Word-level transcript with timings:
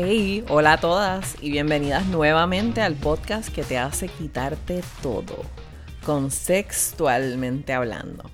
Hey, 0.00 0.44
hola 0.48 0.74
a 0.74 0.80
todas 0.80 1.34
y 1.42 1.50
bienvenidas 1.50 2.06
nuevamente 2.06 2.82
al 2.82 2.94
podcast 2.94 3.52
que 3.52 3.64
te 3.64 3.78
hace 3.78 4.06
quitarte 4.06 4.84
todo, 5.02 5.42
contextualmente 6.06 7.72
hablando. 7.72 8.30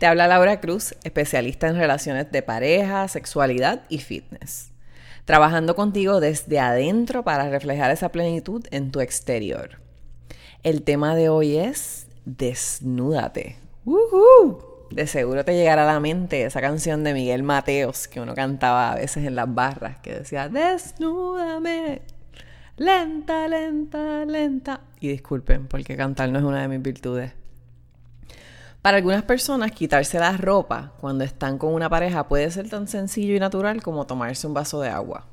Te 0.00 0.06
habla 0.06 0.26
Laura 0.26 0.58
Cruz, 0.58 0.96
especialista 1.04 1.68
en 1.68 1.76
relaciones 1.76 2.32
de 2.32 2.42
pareja, 2.42 3.06
sexualidad 3.06 3.84
y 3.88 3.98
fitness. 3.98 4.72
Trabajando 5.24 5.76
contigo 5.76 6.18
desde 6.18 6.58
adentro 6.58 7.22
para 7.22 7.50
reflejar 7.50 7.92
esa 7.92 8.08
plenitud 8.08 8.66
en 8.72 8.90
tu 8.90 8.98
exterior. 8.98 9.78
El 10.64 10.82
tema 10.82 11.14
de 11.14 11.28
hoy 11.28 11.56
es 11.56 12.08
Desnúdate. 12.24 13.58
De 14.90 15.06
seguro 15.06 15.44
te 15.44 15.54
llegará 15.54 15.82
a 15.82 15.94
la 15.94 16.00
mente 16.00 16.44
esa 16.44 16.60
canción 16.60 17.02
de 17.02 17.12
Miguel 17.12 17.42
Mateos 17.42 18.06
que 18.06 18.20
uno 18.20 18.34
cantaba 18.34 18.92
a 18.92 18.94
veces 18.94 19.26
en 19.26 19.34
las 19.34 19.52
barras, 19.52 19.98
que 19.98 20.14
decía, 20.14 20.48
desnúdame, 20.48 22.02
lenta, 22.76 23.48
lenta, 23.48 24.24
lenta. 24.24 24.80
Y 25.00 25.08
disculpen, 25.08 25.66
porque 25.66 25.96
cantar 25.96 26.28
no 26.30 26.38
es 26.38 26.44
una 26.44 26.62
de 26.62 26.68
mis 26.68 26.82
virtudes. 26.82 27.32
Para 28.80 28.98
algunas 28.98 29.24
personas, 29.24 29.72
quitarse 29.72 30.20
la 30.20 30.36
ropa 30.36 30.92
cuando 31.00 31.24
están 31.24 31.58
con 31.58 31.74
una 31.74 31.90
pareja 31.90 32.28
puede 32.28 32.48
ser 32.52 32.70
tan 32.70 32.86
sencillo 32.86 33.34
y 33.34 33.40
natural 33.40 33.82
como 33.82 34.06
tomarse 34.06 34.46
un 34.46 34.54
vaso 34.54 34.80
de 34.80 34.90
agua. 34.90 35.26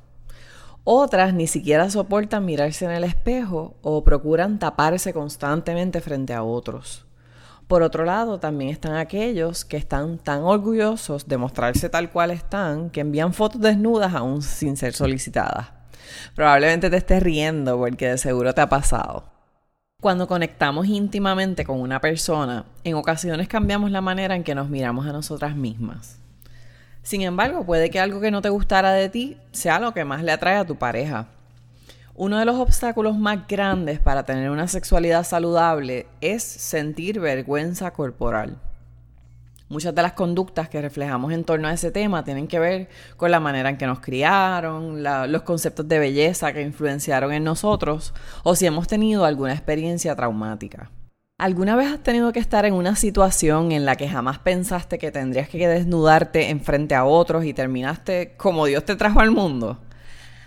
Otras 0.82 1.32
ni 1.32 1.46
siquiera 1.46 1.88
soportan 1.88 2.44
mirarse 2.44 2.84
en 2.84 2.90
el 2.90 3.04
espejo 3.04 3.76
o 3.82 4.02
procuran 4.02 4.58
taparse 4.58 5.14
constantemente 5.14 6.00
frente 6.00 6.34
a 6.34 6.42
otros. 6.42 7.06
Por 7.68 7.82
otro 7.82 8.04
lado, 8.04 8.38
también 8.38 8.70
están 8.70 8.94
aquellos 8.96 9.64
que 9.64 9.76
están 9.76 10.18
tan 10.18 10.42
orgullosos 10.42 11.26
de 11.26 11.38
mostrarse 11.38 11.88
tal 11.88 12.10
cual 12.10 12.30
están 12.30 12.90
que 12.90 13.00
envían 13.00 13.32
fotos 13.32 13.60
desnudas 13.60 14.14
aún 14.14 14.42
sin 14.42 14.76
ser 14.76 14.92
solicitadas. 14.92 15.68
Probablemente 16.34 16.90
te 16.90 16.96
estés 16.96 17.22
riendo 17.22 17.78
porque 17.78 18.10
de 18.10 18.18
seguro 18.18 18.52
te 18.54 18.60
ha 18.60 18.68
pasado. 18.68 19.24
Cuando 20.00 20.28
conectamos 20.28 20.86
íntimamente 20.86 21.64
con 21.64 21.80
una 21.80 22.00
persona, 22.00 22.66
en 22.84 22.94
ocasiones 22.94 23.48
cambiamos 23.48 23.90
la 23.90 24.02
manera 24.02 24.36
en 24.36 24.44
que 24.44 24.54
nos 24.54 24.68
miramos 24.68 25.06
a 25.06 25.12
nosotras 25.12 25.56
mismas. 25.56 26.18
Sin 27.02 27.22
embargo, 27.22 27.64
puede 27.64 27.88
que 27.88 28.00
algo 28.00 28.20
que 28.20 28.30
no 28.30 28.42
te 28.42 28.50
gustara 28.50 28.92
de 28.92 29.08
ti 29.08 29.38
sea 29.52 29.78
lo 29.78 29.94
que 29.94 30.04
más 30.04 30.22
le 30.22 30.32
atrae 30.32 30.56
a 30.56 30.66
tu 30.66 30.76
pareja. 30.76 31.28
Uno 32.16 32.38
de 32.38 32.44
los 32.44 32.54
obstáculos 32.54 33.18
más 33.18 33.48
grandes 33.48 33.98
para 33.98 34.24
tener 34.24 34.48
una 34.48 34.68
sexualidad 34.68 35.24
saludable 35.24 36.06
es 36.20 36.44
sentir 36.44 37.18
vergüenza 37.18 37.90
corporal. 37.90 38.56
Muchas 39.68 39.96
de 39.96 40.02
las 40.02 40.12
conductas 40.12 40.68
que 40.68 40.80
reflejamos 40.80 41.32
en 41.32 41.42
torno 41.42 41.66
a 41.66 41.72
ese 41.72 41.90
tema 41.90 42.22
tienen 42.22 42.46
que 42.46 42.60
ver 42.60 42.88
con 43.16 43.32
la 43.32 43.40
manera 43.40 43.68
en 43.68 43.78
que 43.78 43.88
nos 43.88 43.98
criaron, 43.98 45.02
los 45.02 45.42
conceptos 45.42 45.88
de 45.88 45.98
belleza 45.98 46.52
que 46.52 46.62
influenciaron 46.62 47.32
en 47.32 47.42
nosotros 47.42 48.14
o 48.44 48.54
si 48.54 48.66
hemos 48.66 48.86
tenido 48.86 49.24
alguna 49.24 49.52
experiencia 49.52 50.14
traumática. 50.14 50.92
¿Alguna 51.36 51.74
vez 51.74 51.92
has 51.92 52.04
tenido 52.04 52.32
que 52.32 52.38
estar 52.38 52.64
en 52.64 52.74
una 52.74 52.94
situación 52.94 53.72
en 53.72 53.84
la 53.84 53.96
que 53.96 54.08
jamás 54.08 54.38
pensaste 54.38 54.98
que 54.98 55.10
tendrías 55.10 55.48
que 55.48 55.66
desnudarte 55.66 56.50
en 56.50 56.60
frente 56.60 56.94
a 56.94 57.06
otros 57.06 57.44
y 57.44 57.52
terminaste 57.52 58.36
como 58.36 58.66
Dios 58.66 58.84
te 58.84 58.94
trajo 58.94 59.18
al 59.18 59.32
mundo? 59.32 59.80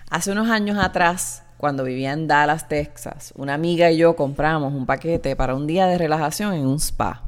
Hace 0.10 0.32
unos 0.32 0.50
años 0.50 0.78
atrás 0.78 1.44
cuando 1.58 1.84
vivía 1.84 2.14
en 2.14 2.28
Dallas, 2.28 2.68
Texas, 2.68 3.34
una 3.36 3.56
amiga 3.56 3.92
y 3.92 3.98
yo 3.98 4.16
compramos 4.16 4.74
un 4.74 4.86
paquete 4.86 5.36
para 5.36 5.56
un 5.56 5.68
día 5.68 5.88
de 5.88 5.98
relajación 5.98 6.54
en 6.54 6.68
un 6.68 6.80
spa. 6.80 7.24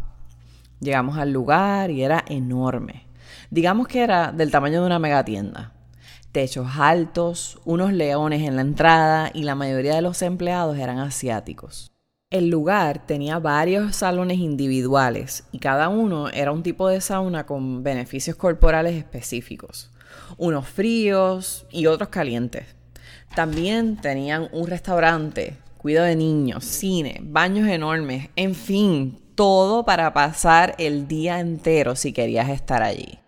Llegamos 0.79 1.17
al 1.17 1.31
lugar 1.31 1.91
y 1.91 2.03
era 2.03 2.23
enorme. 2.27 3.07
Digamos 3.49 3.87
que 3.87 4.03
era 4.03 4.31
del 4.31 4.51
tamaño 4.51 4.81
de 4.81 4.85
una 4.85 4.99
megatienda. 4.99 5.73
Techos 6.31 6.67
altos, 6.77 7.59
unos 7.65 7.91
leones 7.91 8.47
en 8.47 8.55
la 8.55 8.61
entrada 8.61 9.31
y 9.33 9.43
la 9.43 9.55
mayoría 9.55 9.95
de 9.95 10.03
los 10.03 10.21
empleados 10.21 10.77
eran 10.77 10.99
asiáticos. 10.99 11.91
El 12.29 12.49
lugar 12.49 13.07
tenía 13.07 13.39
varios 13.39 13.95
salones 13.95 14.37
individuales 14.37 15.45
y 15.51 15.57
cada 15.57 15.89
uno 15.89 16.29
era 16.29 16.51
un 16.51 16.61
tipo 16.61 16.87
de 16.87 17.01
sauna 17.01 17.47
con 17.47 17.81
beneficios 17.81 18.35
corporales 18.35 18.93
específicos. 18.93 19.89
Unos 20.37 20.67
fríos 20.67 21.65
y 21.71 21.87
otros 21.87 22.09
calientes. 22.09 22.78
También 23.35 23.97
tenían 23.97 24.49
un 24.51 24.67
restaurante, 24.67 25.57
cuidado 25.77 26.07
de 26.07 26.15
niños, 26.15 26.65
cine, 26.65 27.19
baños 27.21 27.67
enormes, 27.67 28.29
en 28.35 28.55
fin, 28.55 29.19
todo 29.35 29.85
para 29.85 30.13
pasar 30.13 30.75
el 30.77 31.07
día 31.07 31.39
entero 31.39 31.95
si 31.95 32.11
querías 32.11 32.49
estar 32.49 32.83
allí. 32.83 33.19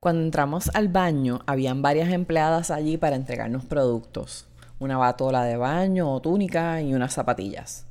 Cuando 0.00 0.22
entramos 0.22 0.70
al 0.74 0.88
baño, 0.88 1.42
habían 1.46 1.82
varias 1.82 2.10
empleadas 2.10 2.70
allí 2.70 2.96
para 2.96 3.14
entregarnos 3.14 3.64
productos, 3.64 4.48
una 4.78 4.96
batola 4.96 5.44
de 5.44 5.56
baño 5.56 6.12
o 6.12 6.20
túnica 6.20 6.80
y 6.80 6.94
unas 6.94 7.12
zapatillas. 7.12 7.86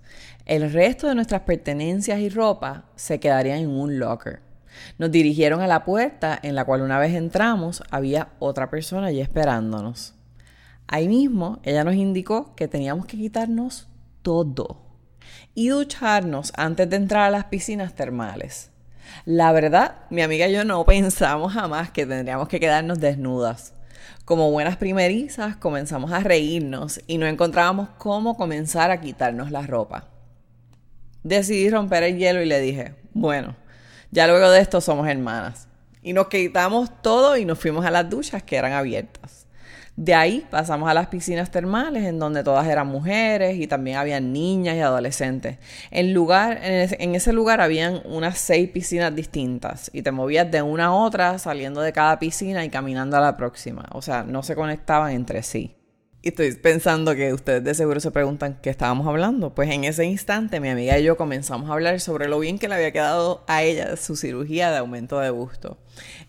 El 0.46 0.74
resto 0.74 1.08
de 1.08 1.16
nuestras 1.16 1.42
pertenencias 1.42 2.20
y 2.20 2.30
ropa 2.30 2.86
se 2.96 3.20
quedarían 3.20 3.60
en 3.60 3.70
un 3.70 4.00
locker. 4.00 4.42
Nos 4.98 5.12
dirigieron 5.12 5.62
a 5.62 5.68
la 5.68 5.86
puerta 5.86 6.38
en 6.42 6.56
la 6.56 6.66
cual 6.66 6.82
una 6.82 7.00
vez 7.00 7.14
entramos 7.14 7.84
había 7.92 8.30
otra 8.40 8.70
persona 8.70 9.08
allí 9.08 9.22
esperándonos. 9.22 10.16
Ahí 10.92 11.08
mismo 11.08 11.60
ella 11.64 11.86
nos 11.86 11.96
indicó 11.96 12.54
que 12.54 12.68
teníamos 12.68 13.06
que 13.06 13.16
quitarnos 13.16 13.88
todo 14.22 14.82
y 15.56 15.70
ducharnos 15.70 16.52
antes 16.58 16.90
de 16.90 16.98
entrar 16.98 17.24
a 17.24 17.32
las 17.32 17.46
piscinas 17.46 17.96
termales. 17.96 18.72
La 19.24 19.54
verdad, 19.54 19.96
mi 20.10 20.22
amiga 20.22 20.50
y 20.50 20.54
yo 20.54 20.66
no 20.66 20.84
pensamos 20.86 21.54
jamás 21.54 21.92
que 21.92 22.06
tendríamos 22.06 22.50
que 22.50 22.60
quedarnos 22.60 23.00
desnudas. 23.00 23.74
Como 24.26 24.52
buenas 24.52 24.76
primerizas, 24.76 25.56
comenzamos 25.56 26.12
a 26.12 26.20
reírnos 26.20 27.00
y 27.08 27.18
no 27.18 27.26
encontrábamos 27.26 27.88
cómo 27.98 28.36
comenzar 28.36 28.92
a 28.92 29.00
quitarnos 29.00 29.50
la 29.50 29.66
ropa. 29.66 30.10
Decidí 31.24 31.70
romper 31.70 32.04
el 32.04 32.18
hielo 32.18 32.42
y 32.42 32.48
le 32.48 32.60
dije, 32.60 32.96
bueno, 33.14 33.56
ya 34.12 34.28
luego 34.28 34.50
de 34.50 34.60
esto 34.60 34.82
somos 34.82 35.08
hermanas. 35.08 35.70
Y 36.04 36.12
nos 36.12 36.28
quitamos 36.28 37.02
todo 37.02 37.38
y 37.38 37.46
nos 37.46 37.60
fuimos 37.60 37.86
a 37.86 37.92
las 37.92 38.10
duchas 38.10 38.44
que 38.44 38.58
eran 38.58 38.74
abiertas. 38.74 39.42
De 40.02 40.16
ahí 40.16 40.44
pasamos 40.50 40.90
a 40.90 40.96
las 40.96 41.10
piscinas 41.10 41.52
termales, 41.52 42.06
en 42.06 42.18
donde 42.18 42.44
todas 42.44 42.66
eran 42.66 42.88
mujeres 42.88 43.58
y 43.58 43.68
también 43.68 43.98
había 43.98 44.20
niñas 44.20 44.76
y 44.76 44.80
adolescentes. 44.80 45.60
En, 45.92 46.12
lugar, 46.12 46.60
en, 46.64 47.14
ese, 47.14 47.34
lugar 47.34 47.62
habían 47.62 48.02
unas 48.06 48.40
seis 48.40 48.68
piscinas 48.72 49.14
distintas 49.16 49.92
y 49.94 50.02
te 50.02 50.12
movías 50.12 50.50
de 50.50 50.64
una 50.64 50.86
a 50.86 50.92
otra 50.92 51.38
saliendo 51.38 51.82
de 51.82 51.94
cada 51.94 52.18
piscina 52.18 52.66
y 52.66 52.70
caminando 52.70 53.16
a 53.16 53.20
la 53.20 53.38
próxima. 53.38 53.86
O 53.92 54.02
sea, 54.02 54.24
no 54.24 54.42
se 54.42 54.56
conectaban 54.56 55.12
entre 55.12 55.44
sí. 55.44 55.76
Y 56.24 56.30
estoy 56.30 56.54
pensando 56.54 57.16
que 57.16 57.34
ustedes 57.34 57.64
de 57.64 57.74
seguro 57.74 58.00
se 58.00 58.12
preguntan 58.12 58.60
qué 58.62 58.70
estábamos 58.70 59.08
hablando. 59.08 59.56
Pues 59.56 59.72
en 59.72 59.86
ese 59.86 60.06
instante 60.06 60.60
mi 60.60 60.70
amiga 60.70 61.00
y 61.00 61.04
yo 61.04 61.18
comenzamos 61.18 61.68
a 61.68 61.74
hablar 61.74 62.00
sobre 62.00 62.28
lo 62.28 62.38
bien 62.38 62.60
que 62.60 62.68
le 62.68 62.76
había 62.76 62.92
quedado 62.92 63.44
a 63.48 63.64
ella 63.64 63.98
su 63.98 64.16
cirugía 64.16 64.70
de 64.70 64.78
aumento 64.78 65.20
de 65.20 65.32
busto. 65.32 65.80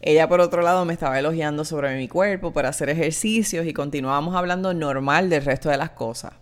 Ella 0.00 0.30
por 0.30 0.40
otro 0.40 0.62
lado 0.62 0.86
me 0.86 0.94
estaba 0.94 1.18
elogiando 1.18 1.66
sobre 1.66 1.94
mi 1.94 2.08
cuerpo 2.08 2.54
por 2.54 2.64
hacer 2.64 2.88
ejercicios 2.88 3.66
y 3.66 3.74
continuábamos 3.74 4.34
hablando 4.34 4.72
normal 4.72 5.28
del 5.28 5.44
resto 5.44 5.68
de 5.68 5.76
las 5.76 5.90
cosas. 5.90 6.32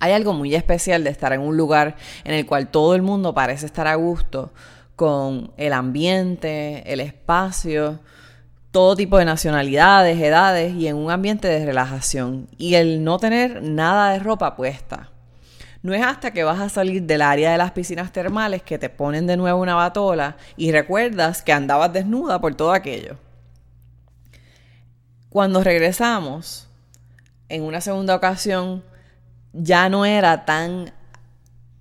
Hay 0.00 0.10
algo 0.10 0.32
muy 0.32 0.56
especial 0.56 1.04
de 1.04 1.10
estar 1.10 1.32
en 1.32 1.42
un 1.42 1.56
lugar 1.56 1.94
en 2.24 2.34
el 2.34 2.44
cual 2.44 2.72
todo 2.72 2.96
el 2.96 3.02
mundo 3.02 3.34
parece 3.34 3.66
estar 3.66 3.86
a 3.86 3.94
gusto 3.94 4.52
con 4.96 5.52
el 5.58 5.72
ambiente, 5.72 6.82
el 6.92 6.98
espacio, 6.98 8.00
todo 8.78 8.94
tipo 8.94 9.18
de 9.18 9.24
nacionalidades, 9.24 10.20
edades 10.20 10.72
y 10.72 10.86
en 10.86 10.94
un 10.94 11.10
ambiente 11.10 11.48
de 11.48 11.66
relajación. 11.66 12.46
Y 12.58 12.76
el 12.76 13.02
no 13.02 13.18
tener 13.18 13.60
nada 13.60 14.12
de 14.12 14.20
ropa 14.20 14.54
puesta. 14.54 15.10
No 15.82 15.94
es 15.94 16.04
hasta 16.04 16.30
que 16.30 16.44
vas 16.44 16.60
a 16.60 16.68
salir 16.68 17.02
del 17.02 17.22
área 17.22 17.50
de 17.50 17.58
las 17.58 17.72
piscinas 17.72 18.12
termales 18.12 18.62
que 18.62 18.78
te 18.78 18.88
ponen 18.88 19.26
de 19.26 19.36
nuevo 19.36 19.60
una 19.60 19.74
batola 19.74 20.36
y 20.56 20.70
recuerdas 20.70 21.42
que 21.42 21.52
andabas 21.52 21.92
desnuda 21.92 22.40
por 22.40 22.54
todo 22.54 22.72
aquello. 22.72 23.16
Cuando 25.28 25.64
regresamos, 25.64 26.68
en 27.48 27.64
una 27.64 27.80
segunda 27.80 28.14
ocasión, 28.14 28.84
ya 29.52 29.88
no 29.88 30.04
era 30.04 30.44
tan 30.44 30.92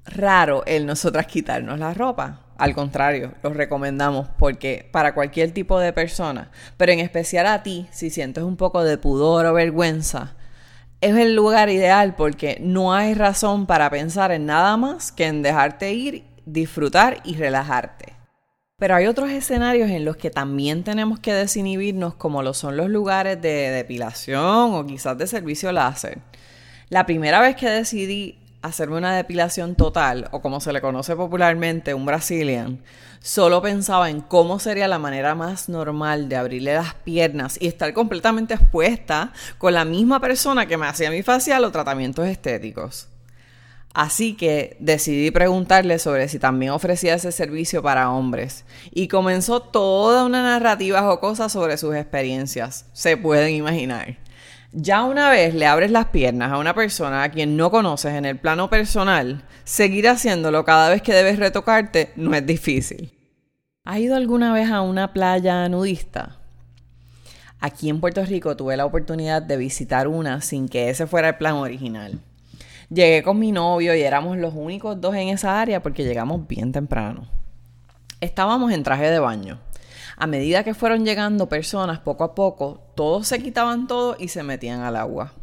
raro 0.04 0.64
el 0.66 0.88
nosotras 0.88 1.28
quitarnos 1.28 1.78
la 1.78 1.94
ropa. 1.94 2.47
Al 2.58 2.74
contrario, 2.74 3.34
los 3.44 3.56
recomendamos 3.56 4.28
porque 4.40 4.90
para 4.92 5.14
cualquier 5.14 5.52
tipo 5.52 5.80
de 5.80 5.94
persona, 5.94 6.50
pero 6.76 6.92
en 6.92 7.00
especial 7.00 7.46
a 7.46 7.62
ti, 7.62 7.88
si 7.92 8.10
sientes 8.10 8.44
un 8.44 8.58
poco 8.58 8.84
de 8.84 8.98
pudor 8.98 9.46
o 9.46 9.54
vergüenza, 9.54 10.36
es 11.00 11.16
el 11.16 11.36
lugar 11.36 11.70
ideal 11.70 12.16
porque 12.16 12.58
no 12.60 12.94
hay 12.94 13.14
razón 13.14 13.68
para 13.68 13.90
pensar 13.92 14.32
en 14.32 14.48
nada 14.48 14.76
más 14.78 15.12
que 15.12 15.26
en 15.28 15.44
dejarte 15.44 15.94
ir, 15.94 16.24
disfrutar 16.46 17.22
y 17.24 17.36
relajarte. 17.36 18.14
Pero 18.80 18.96
hay 18.96 19.08
otros 19.08 19.30
escenarios 19.30 19.90
en 19.90 20.06
los 20.06 20.18
que 20.18 20.30
también 20.30 20.84
tenemos 20.84 21.20
que 21.20 21.34
desinhibirnos, 21.34 22.16
como 22.16 22.44
lo 22.44 22.54
son 22.54 22.78
los 22.78 22.90
lugares 22.90 23.42
de 23.42 23.70
depilación 23.72 24.74
o 24.74 24.86
quizás 24.86 25.18
de 25.18 25.28
servicio 25.28 25.72
láser. 25.72 26.20
La 26.90 27.06
primera 27.06 27.42
vez 27.42 27.56
que 27.56 27.70
decidí 27.70 28.40
hacerme 28.62 28.98
una 28.98 29.16
depilación 29.16 29.76
total, 29.76 30.28
o 30.32 30.42
como 30.42 30.60
se 30.60 30.74
le 30.74 30.82
conoce 30.82 31.16
popularmente, 31.16 31.94
un 31.94 32.06
Brazilian, 32.06 32.82
solo 33.20 33.62
pensaba 33.62 34.10
en 34.10 34.22
cómo 34.22 34.60
sería 34.60 34.88
la 34.88 35.00
manera 35.00 35.36
más 35.36 35.70
normal 35.70 36.30
de 36.30 36.38
abrirle 36.38 36.74
las 36.74 36.94
piernas 36.94 37.58
y 37.60 37.68
estar 37.68 37.94
completamente 37.94 38.54
expuesta 38.56 39.34
con 39.58 39.74
la 39.74 39.86
misma 39.86 40.20
persona 40.20 40.66
que 40.66 40.78
me 40.78 40.88
hacía 40.88 41.12
mi 41.12 41.24
facial 41.24 41.64
o 41.66 41.72
tratamientos 41.72 42.28
estéticos. 42.28 43.08
Así 43.94 44.36
que 44.36 44.78
decidí 44.80 45.32
preguntarle 45.32 45.98
sobre 45.98 46.28
si 46.28 46.38
también 46.38 46.72
ofrecía 46.72 47.16
ese 47.16 47.32
servicio 47.32 47.82
para 47.82 48.12
hombres. 48.12 48.64
Y 48.92 49.08
comenzó 49.08 49.60
toda 49.60 50.24
una 50.24 50.44
narrativa 50.44 51.12
o 51.12 51.20
cosas 51.20 51.52
sobre 51.52 51.78
sus 51.78 51.96
experiencias. 51.96 52.86
Se 52.94 53.18
pueden 53.18 53.56
imaginar. 53.56 54.18
Ya 54.74 55.04
una 55.04 55.30
vez 55.30 55.54
le 55.56 55.66
abres 55.66 55.92
las 55.92 56.08
piernas 56.08 56.52
a 56.52 56.58
una 56.58 56.74
persona 56.74 57.24
a 57.24 57.32
quien 57.32 57.56
no 57.56 57.72
conoces 57.72 58.14
en 58.14 58.26
el 58.26 58.38
plano 58.38 58.70
personal, 58.70 59.44
seguir 59.64 60.08
haciéndolo 60.10 60.66
cada 60.66 60.90
vez 60.90 61.02
que 61.02 61.14
debes 61.14 61.40
retocarte 61.40 62.12
no 62.16 62.34
es 62.36 62.46
difícil. 62.46 63.14
¿Has 63.86 64.00
ido 64.00 64.18
alguna 64.18 64.52
vez 64.52 64.70
a 64.70 64.82
una 64.82 65.14
playa 65.14 65.68
nudista? 65.70 66.38
Aquí 67.60 67.90
en 67.90 68.02
Puerto 68.02 68.24
Rico 68.26 68.58
tuve 68.58 68.76
la 68.76 68.86
oportunidad 68.86 69.42
de 69.42 69.56
visitar 69.56 70.08
una 70.10 70.42
sin 70.42 70.68
que 70.68 70.90
ese 70.90 71.08
fuera 71.08 71.30
el 71.30 71.38
plan 71.38 71.56
original. 71.56 72.20
Llegué 72.90 73.24
con 73.24 73.40
mi 73.40 73.52
novio 73.52 73.96
y 73.96 74.02
éramos 74.02 74.38
los 74.38 74.54
únicos 74.54 75.00
dos 75.00 75.16
en 75.16 75.30
esa 75.30 75.60
área 75.60 75.82
porque 75.82 76.04
llegamos 76.04 76.46
bien 76.48 76.72
temprano. 76.72 77.28
Estábamos 78.20 78.72
en 78.72 78.84
traje 78.84 79.10
de 79.10 79.20
baño. 79.20 79.60
A 80.20 80.26
medida 80.26 80.64
que 80.64 80.74
fueron 80.74 81.06
llegando 81.06 81.48
personas 81.48 82.00
poco 82.00 82.24
a 82.24 82.34
poco, 82.34 82.82
todos 82.96 83.28
se 83.28 83.42
quitaban 83.42 83.86
todo 83.86 84.16
y 84.20 84.30
se 84.30 84.42
metían 84.42 84.82
al 84.82 84.96
agua. 84.96 85.34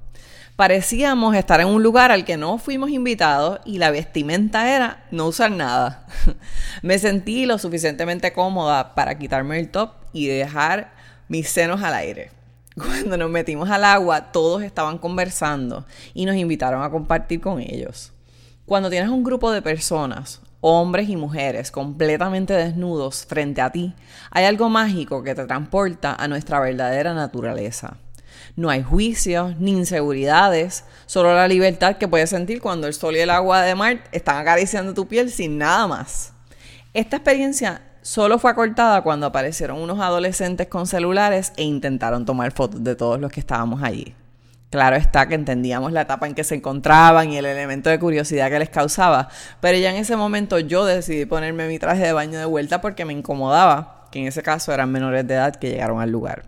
Parecíamos 0.56 1.36
estar 1.36 1.60
en 1.60 1.68
un 1.68 1.84
lugar 1.84 2.10
al 2.10 2.24
que 2.24 2.36
no 2.36 2.58
fuimos 2.58 2.90
invitados 2.90 3.60
y 3.64 3.78
la 3.78 3.92
vestimenta 3.92 4.74
era 4.74 5.06
no 5.12 5.28
usar 5.28 5.52
nada. 5.52 6.06
Me 6.82 6.98
sentí 6.98 7.46
lo 7.46 7.58
suficientemente 7.58 8.32
cómoda 8.32 8.96
para 8.96 9.16
quitarme 9.16 9.60
el 9.60 9.70
top 9.70 9.92
y 10.12 10.26
dejar 10.26 10.92
mis 11.28 11.48
senos 11.48 11.80
al 11.82 11.94
aire. 11.94 12.32
Cuando 12.76 13.16
nos 13.16 13.30
metimos 13.30 13.70
al 13.70 13.84
agua, 13.84 14.32
todos 14.32 14.64
estaban 14.64 14.98
conversando 14.98 15.86
y 16.14 16.26
nos 16.26 16.34
invitaron 16.34 16.82
a 16.82 16.90
compartir 16.90 17.40
con 17.40 17.60
ellos. 17.60 18.12
Cuando 18.66 18.90
tienes 18.90 19.10
un 19.10 19.22
grupo 19.22 19.52
de 19.52 19.62
personas, 19.62 20.40
hombres 20.66 21.10
y 21.10 21.16
mujeres, 21.16 21.70
completamente 21.70 22.54
desnudos 22.54 23.26
frente 23.26 23.60
a 23.60 23.70
ti, 23.70 23.92
hay 24.30 24.46
algo 24.46 24.70
mágico 24.70 25.22
que 25.22 25.34
te 25.34 25.44
transporta 25.44 26.14
a 26.14 26.26
nuestra 26.26 26.58
verdadera 26.58 27.12
naturaleza. 27.12 27.98
No 28.56 28.70
hay 28.70 28.82
juicios 28.82 29.58
ni 29.58 29.72
inseguridades, 29.72 30.86
solo 31.04 31.34
la 31.34 31.48
libertad 31.48 31.96
que 31.98 32.08
puedes 32.08 32.30
sentir 32.30 32.62
cuando 32.62 32.86
el 32.86 32.94
sol 32.94 33.14
y 33.14 33.18
el 33.18 33.28
agua 33.28 33.60
de 33.60 33.74
mar 33.74 34.04
están 34.10 34.38
acariciando 34.38 34.94
tu 34.94 35.06
piel 35.06 35.30
sin 35.30 35.58
nada 35.58 35.86
más. 35.86 36.32
Esta 36.94 37.16
experiencia 37.16 37.82
solo 38.00 38.38
fue 38.38 38.50
acortada 38.50 39.02
cuando 39.02 39.26
aparecieron 39.26 39.78
unos 39.78 40.00
adolescentes 40.00 40.68
con 40.68 40.86
celulares 40.86 41.52
e 41.58 41.64
intentaron 41.64 42.24
tomar 42.24 42.52
fotos 42.52 42.82
de 42.82 42.96
todos 42.96 43.20
los 43.20 43.30
que 43.30 43.40
estábamos 43.40 43.82
allí. 43.82 44.14
Claro 44.74 44.96
está 44.96 45.28
que 45.28 45.36
entendíamos 45.36 45.92
la 45.92 46.00
etapa 46.00 46.26
en 46.26 46.34
que 46.34 46.42
se 46.42 46.56
encontraban 46.56 47.30
y 47.30 47.36
el 47.36 47.46
elemento 47.46 47.90
de 47.90 48.00
curiosidad 48.00 48.50
que 48.50 48.58
les 48.58 48.70
causaba, 48.70 49.28
pero 49.60 49.78
ya 49.78 49.90
en 49.90 49.98
ese 49.98 50.16
momento 50.16 50.58
yo 50.58 50.84
decidí 50.84 51.26
ponerme 51.26 51.68
mi 51.68 51.78
traje 51.78 52.02
de 52.02 52.12
baño 52.12 52.40
de 52.40 52.44
vuelta 52.44 52.80
porque 52.80 53.04
me 53.04 53.12
incomodaba, 53.12 54.08
que 54.10 54.18
en 54.18 54.26
ese 54.26 54.42
caso 54.42 54.72
eran 54.72 54.90
menores 54.90 55.28
de 55.28 55.34
edad 55.34 55.54
que 55.54 55.70
llegaron 55.70 56.00
al 56.00 56.10
lugar. 56.10 56.46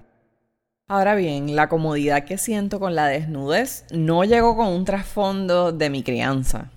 Ahora 0.89 1.15
bien, 1.15 1.55
la 1.55 1.69
comodidad 1.69 2.25
que 2.25 2.37
siento 2.37 2.81
con 2.81 2.97
la 2.97 3.07
desnudez 3.07 3.85
no 3.93 4.25
llegó 4.25 4.57
con 4.57 4.67
un 4.67 4.85
trasfondo 4.85 5.71
de 5.71 5.89
mi 5.89 6.03
crianza. 6.03 6.73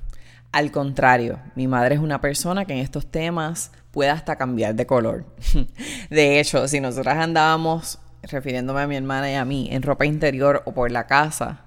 Al 0.52 0.70
contrario, 0.70 1.40
mi 1.56 1.68
madre 1.68 1.96
es 1.96 2.02
una 2.02 2.22
persona 2.22 2.66
que 2.66 2.74
en 2.74 2.80
estos 2.80 3.10
temas 3.10 3.72
puede 3.90 4.12
hasta 4.12 4.36
cambiar 4.36 4.76
de 4.76 4.86
color. 4.86 5.26
De 6.12 6.40
hecho, 6.40 6.68
si 6.68 6.80
nosotras 6.80 7.18
andábamos, 7.18 7.98
refiriéndome 8.24 8.82
a 8.82 8.88
mi 8.88 8.96
hermana 8.96 9.32
y 9.32 9.36
a 9.36 9.46
mí, 9.46 9.70
en 9.72 9.82
ropa 9.82 10.06
interior 10.06 10.64
o 10.66 10.74
por 10.74 10.92
la 10.92 11.08
casa, 11.08 11.62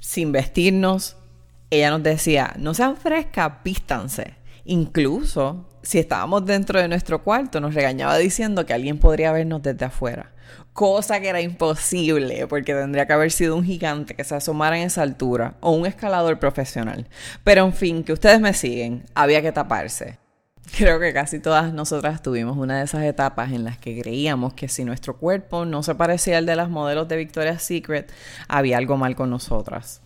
sin 0.00 0.32
vestirnos, 0.32 1.16
ella 1.70 1.90
nos 1.90 2.02
decía, 2.02 2.54
no 2.58 2.74
sean 2.74 2.96
frescas, 2.96 3.52
vístanse. 3.64 4.34
Incluso 4.64 5.66
si 5.82 5.98
estábamos 5.98 6.46
dentro 6.46 6.80
de 6.80 6.88
nuestro 6.88 7.22
cuarto, 7.22 7.60
nos 7.60 7.74
regañaba 7.74 8.16
diciendo 8.16 8.64
que 8.64 8.72
alguien 8.72 8.98
podría 8.98 9.32
vernos 9.32 9.62
desde 9.62 9.84
afuera. 9.84 10.32
Cosa 10.72 11.20
que 11.20 11.28
era 11.28 11.40
imposible, 11.40 12.46
porque 12.46 12.74
tendría 12.74 13.06
que 13.06 13.12
haber 13.12 13.30
sido 13.30 13.56
un 13.56 13.64
gigante 13.64 14.14
que 14.14 14.24
se 14.24 14.34
asomara 14.34 14.78
en 14.78 14.84
esa 14.84 15.02
altura 15.02 15.54
o 15.60 15.70
un 15.70 15.86
escalador 15.86 16.38
profesional. 16.38 17.06
Pero 17.44 17.64
en 17.64 17.72
fin, 17.72 18.02
que 18.02 18.12
ustedes 18.12 18.40
me 18.40 18.54
siguen, 18.54 19.04
había 19.14 19.42
que 19.42 19.52
taparse. 19.52 20.18
Creo 20.72 20.98
que 20.98 21.12
casi 21.12 21.38
todas 21.38 21.72
nosotras 21.72 22.22
tuvimos 22.22 22.56
una 22.56 22.78
de 22.78 22.84
esas 22.84 23.04
etapas 23.04 23.52
en 23.52 23.64
las 23.64 23.78
que 23.78 24.00
creíamos 24.00 24.54
que 24.54 24.68
si 24.68 24.84
nuestro 24.84 25.16
cuerpo 25.16 25.64
no 25.64 25.82
se 25.82 25.94
parecía 25.94 26.38
al 26.38 26.46
de 26.46 26.56
las 26.56 26.68
modelos 26.68 27.06
de 27.06 27.16
Victoria's 27.16 27.62
Secret, 27.62 28.10
había 28.48 28.78
algo 28.78 28.96
mal 28.96 29.14
con 29.14 29.30
nosotras. 29.30 30.00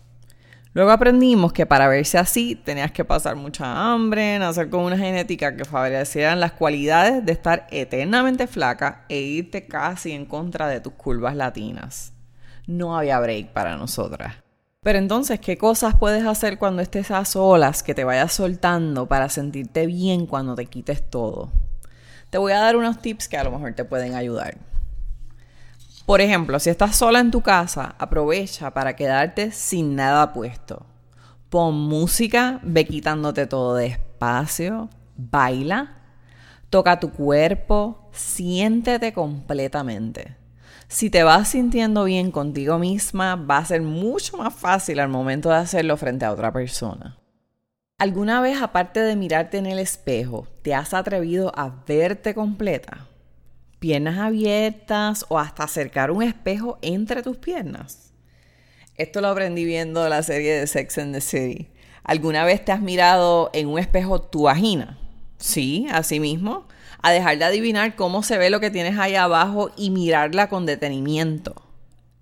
Luego 0.73 0.91
aprendimos 0.91 1.51
que 1.51 1.65
para 1.65 1.87
verse 1.87 2.19
así 2.19 2.55
tenías 2.55 2.91
que 2.91 3.03
pasar 3.03 3.35
mucha 3.35 3.91
hambre, 3.91 4.37
nacer 4.37 4.69
con 4.69 4.83
una 4.83 4.97
genética 4.97 5.55
que 5.55 5.65
favorecieran 5.65 6.39
las 6.39 6.51
cualidades 6.51 7.25
de 7.25 7.31
estar 7.31 7.65
eternamente 7.71 8.45
flaca 8.45 9.05
e 9.09 9.19
irte 9.19 9.65
casi 9.65 10.11
en 10.11 10.27
contra 10.27 10.67
de 10.67 10.79
tus 10.79 10.93
curvas 10.93 11.35
latinas. 11.35 12.13
No 12.67 12.95
había 12.95 13.19
break 13.19 13.51
para 13.51 13.77
nosotras. 13.77 14.35
Pero 14.81 14.97
entonces, 14.97 15.41
¿qué 15.41 15.57
cosas 15.57 15.95
puedes 15.95 16.25
hacer 16.25 16.57
cuando 16.57 16.81
estés 16.81 17.11
a 17.11 17.25
solas 17.25 17.83
que 17.83 17.93
te 17.93 18.05
vayas 18.05 18.31
soltando 18.31 19.07
para 19.07 19.27
sentirte 19.27 19.85
bien 19.85 20.25
cuando 20.25 20.55
te 20.55 20.67
quites 20.67 21.09
todo? 21.09 21.51
Te 22.29 22.37
voy 22.37 22.53
a 22.53 22.59
dar 22.61 22.77
unos 22.77 23.01
tips 23.01 23.27
que 23.27 23.37
a 23.37 23.43
lo 23.43 23.51
mejor 23.51 23.73
te 23.73 23.83
pueden 23.83 24.15
ayudar. 24.15 24.57
Por 26.05 26.21
ejemplo, 26.21 26.59
si 26.59 26.69
estás 26.69 26.95
sola 26.95 27.19
en 27.19 27.29
tu 27.29 27.41
casa, 27.41 27.95
aprovecha 27.99 28.73
para 28.73 28.95
quedarte 28.95 29.51
sin 29.51 29.97
nada 29.97 30.31
puesto. 30.31 30.85
Pon 31.49 31.75
música, 31.75 32.61
ve 32.63 32.85
quitándote 32.85 33.47
todo 33.47 33.75
despacio, 33.75 34.89
baila, 35.17 35.97
toca 36.69 37.01
tu 37.01 37.11
cuerpo, 37.11 38.09
siéntete 38.13 39.11
completamente. 39.11 40.38
Si 40.91 41.11
te 41.11 41.21
vas 41.21 41.49
sintiendo 41.49 42.05
bien 42.05 42.31
contigo 42.31 42.79
misma, 42.79 43.35
va 43.35 43.59
a 43.59 43.65
ser 43.65 43.83
mucho 43.83 44.37
más 44.37 44.55
fácil 44.55 44.99
al 44.99 45.07
momento 45.07 45.49
de 45.49 45.57
hacerlo 45.57 45.95
frente 45.97 46.25
a 46.25 46.31
otra 46.31 46.51
persona. 46.51 47.15
¿Alguna 47.99 48.41
vez, 48.41 48.59
aparte 48.59 48.99
de 48.99 49.15
mirarte 49.15 49.59
en 49.59 49.67
el 49.67 49.77
espejo, 49.77 50.47
te 50.63 50.73
has 50.73 50.95
atrevido 50.95 51.51
a 51.55 51.83
verte 51.87 52.33
completa? 52.33 53.07
Piernas 53.77 54.17
abiertas 54.17 55.27
o 55.29 55.37
hasta 55.37 55.63
acercar 55.63 56.09
un 56.09 56.23
espejo 56.23 56.79
entre 56.81 57.21
tus 57.21 57.37
piernas. 57.37 58.11
Esto 58.95 59.21
lo 59.21 59.27
aprendí 59.27 59.65
viendo 59.65 60.09
la 60.09 60.23
serie 60.23 60.59
de 60.59 60.65
Sex 60.65 60.97
and 60.97 61.13
the 61.13 61.21
City. 61.21 61.69
¿Alguna 62.03 62.45
vez 62.45 62.65
te 62.65 62.71
has 62.71 62.81
mirado 62.81 63.51
en 63.53 63.67
un 63.67 63.77
espejo 63.77 64.21
tu 64.23 64.43
vagina? 64.43 64.97
Sí, 65.37 65.85
así 65.91 66.19
mismo 66.19 66.65
a 67.01 67.11
dejar 67.11 67.37
de 67.37 67.45
adivinar 67.45 67.95
cómo 67.95 68.23
se 68.23 68.37
ve 68.37 68.49
lo 68.49 68.59
que 68.59 68.71
tienes 68.71 68.97
ahí 68.97 69.15
abajo 69.15 69.71
y 69.77 69.89
mirarla 69.89 70.49
con 70.49 70.65
detenimiento. 70.65 71.55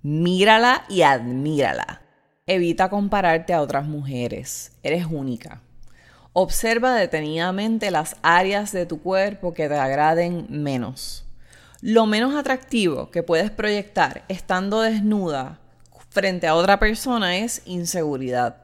Mírala 0.03 0.85
y 0.89 1.01
admírala. 1.01 2.01
Evita 2.45 2.89
compararte 2.89 3.53
a 3.53 3.61
otras 3.61 3.85
mujeres. 3.85 4.71
Eres 4.83 5.05
única. 5.05 5.61
Observa 6.33 6.95
detenidamente 6.95 7.91
las 7.91 8.15
áreas 8.21 8.71
de 8.71 8.85
tu 8.85 9.01
cuerpo 9.01 9.53
que 9.53 9.67
te 9.67 9.75
agraden 9.75 10.45
menos. 10.49 11.25
Lo 11.81 12.05
menos 12.05 12.35
atractivo 12.35 13.11
que 13.11 13.23
puedes 13.23 13.51
proyectar 13.51 14.23
estando 14.27 14.81
desnuda 14.81 15.59
frente 16.09 16.47
a 16.47 16.55
otra 16.55 16.79
persona 16.79 17.37
es 17.37 17.61
inseguridad. 17.65 18.57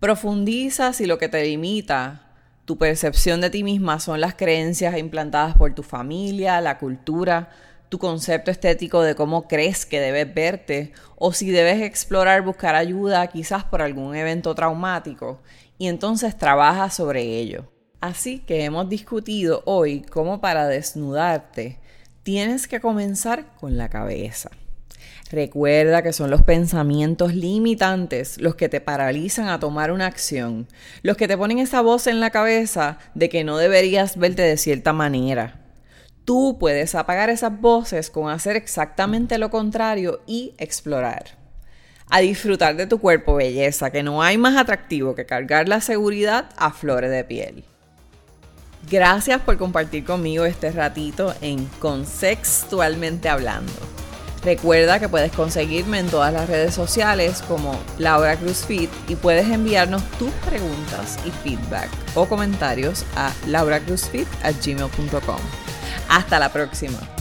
Profundiza 0.00 0.92
si 0.92 1.06
lo 1.06 1.18
que 1.18 1.28
te 1.28 1.42
limita 1.44 2.27
tu 2.68 2.76
percepción 2.76 3.40
de 3.40 3.48
ti 3.48 3.64
misma 3.64 3.98
son 3.98 4.20
las 4.20 4.34
creencias 4.34 4.94
implantadas 4.98 5.56
por 5.56 5.74
tu 5.74 5.82
familia, 5.82 6.60
la 6.60 6.76
cultura, 6.76 7.48
tu 7.88 7.98
concepto 7.98 8.50
estético 8.50 9.00
de 9.00 9.14
cómo 9.14 9.48
crees 9.48 9.86
que 9.86 10.00
debes 10.00 10.34
verte 10.34 10.92
o 11.16 11.32
si 11.32 11.50
debes 11.50 11.80
explorar 11.80 12.42
buscar 12.42 12.74
ayuda 12.74 13.26
quizás 13.28 13.64
por 13.64 13.80
algún 13.80 14.14
evento 14.14 14.54
traumático 14.54 15.40
y 15.78 15.86
entonces 15.86 16.36
trabaja 16.36 16.90
sobre 16.90 17.38
ello. 17.38 17.72
Así 18.02 18.40
que 18.40 18.64
hemos 18.64 18.86
discutido 18.90 19.62
hoy 19.64 20.02
cómo 20.02 20.42
para 20.42 20.66
desnudarte 20.66 21.78
tienes 22.22 22.68
que 22.68 22.80
comenzar 22.80 23.46
con 23.56 23.78
la 23.78 23.88
cabeza. 23.88 24.50
Recuerda 25.30 26.02
que 26.02 26.14
son 26.14 26.30
los 26.30 26.42
pensamientos 26.42 27.34
limitantes 27.34 28.40
los 28.40 28.54
que 28.54 28.70
te 28.70 28.80
paralizan 28.80 29.48
a 29.48 29.60
tomar 29.60 29.92
una 29.92 30.06
acción, 30.06 30.66
los 31.02 31.18
que 31.18 31.28
te 31.28 31.36
ponen 31.36 31.58
esa 31.58 31.82
voz 31.82 32.06
en 32.06 32.18
la 32.20 32.30
cabeza 32.30 32.98
de 33.14 33.28
que 33.28 33.44
no 33.44 33.58
deberías 33.58 34.16
verte 34.16 34.42
de 34.42 34.56
cierta 34.56 34.94
manera. 34.94 35.60
Tú 36.24 36.56
puedes 36.58 36.94
apagar 36.94 37.28
esas 37.28 37.60
voces 37.60 38.08
con 38.08 38.30
hacer 38.30 38.56
exactamente 38.56 39.36
lo 39.36 39.50
contrario 39.50 40.22
y 40.26 40.54
explorar. 40.56 41.36
A 42.08 42.20
disfrutar 42.20 42.76
de 42.76 42.86
tu 42.86 42.98
cuerpo, 42.98 43.34
belleza, 43.34 43.90
que 43.90 44.02
no 44.02 44.22
hay 44.22 44.38
más 44.38 44.56
atractivo 44.56 45.14
que 45.14 45.26
cargar 45.26 45.68
la 45.68 45.82
seguridad 45.82 46.48
a 46.56 46.70
flores 46.70 47.10
de 47.10 47.24
piel. 47.24 47.64
Gracias 48.90 49.42
por 49.42 49.58
compartir 49.58 50.04
conmigo 50.04 50.46
este 50.46 50.70
ratito 50.72 51.34
en 51.42 51.66
Consexualmente 51.80 53.28
Hablando. 53.28 54.07
Recuerda 54.44 55.00
que 55.00 55.08
puedes 55.08 55.32
conseguirme 55.32 55.98
en 55.98 56.08
todas 56.08 56.32
las 56.32 56.48
redes 56.48 56.74
sociales 56.74 57.42
como 57.46 57.78
Laura 57.98 58.36
Cruz 58.36 58.64
Fit 58.64 58.90
y 59.08 59.16
puedes 59.16 59.48
enviarnos 59.48 60.02
tus 60.18 60.30
preguntas 60.46 61.18
y 61.24 61.30
feedback 61.30 61.88
o 62.14 62.26
comentarios 62.26 63.04
a 63.16 63.32
lauracruzfit@gmail.com. 63.46 65.40
Hasta 66.08 66.38
la 66.38 66.52
próxima. 66.52 67.17